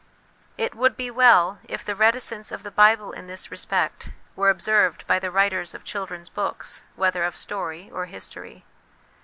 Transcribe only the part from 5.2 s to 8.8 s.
writers of children's books, whether of story or history.